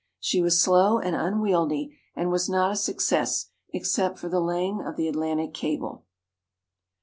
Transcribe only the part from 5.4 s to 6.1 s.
cable.